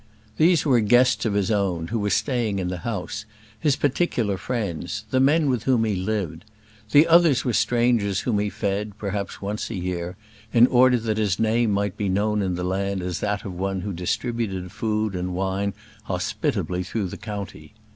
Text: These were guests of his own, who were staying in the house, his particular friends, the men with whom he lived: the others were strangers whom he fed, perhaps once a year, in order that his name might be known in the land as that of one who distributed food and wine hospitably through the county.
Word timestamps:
These 0.37 0.65
were 0.65 0.79
guests 0.79 1.25
of 1.25 1.35
his 1.35 1.51
own, 1.51 1.89
who 1.89 1.99
were 1.99 2.09
staying 2.09 2.57
in 2.57 2.69
the 2.69 2.79
house, 2.79 3.25
his 3.59 3.75
particular 3.75 4.35
friends, 4.35 5.05
the 5.11 5.19
men 5.19 5.47
with 5.47 5.65
whom 5.65 5.83
he 5.83 5.95
lived: 5.95 6.43
the 6.89 7.07
others 7.07 7.45
were 7.45 7.53
strangers 7.53 8.21
whom 8.21 8.39
he 8.39 8.49
fed, 8.49 8.97
perhaps 8.97 9.43
once 9.43 9.69
a 9.69 9.75
year, 9.75 10.17
in 10.51 10.65
order 10.65 10.97
that 10.97 11.17
his 11.19 11.37
name 11.37 11.69
might 11.69 11.97
be 11.97 12.09
known 12.09 12.41
in 12.41 12.55
the 12.55 12.63
land 12.63 13.03
as 13.03 13.19
that 13.19 13.45
of 13.45 13.53
one 13.53 13.81
who 13.81 13.93
distributed 13.93 14.71
food 14.71 15.13
and 15.13 15.35
wine 15.35 15.71
hospitably 16.05 16.81
through 16.81 17.05
the 17.05 17.15
county. 17.17 17.75